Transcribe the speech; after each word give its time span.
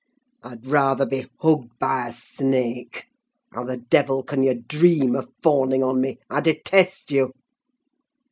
"I'd 0.41 0.65
rather 0.65 1.05
be 1.05 1.27
hugged 1.41 1.77
by 1.77 2.07
a 2.07 2.11
snake. 2.11 3.05
How 3.53 3.63
the 3.65 3.77
devil 3.77 4.23
can 4.23 4.41
you 4.41 4.55
dream 4.55 5.15
of 5.15 5.29
fawning 5.43 5.83
on 5.83 6.01
me? 6.01 6.17
I 6.27 6.41
detest 6.41 7.11
you!" 7.11 7.33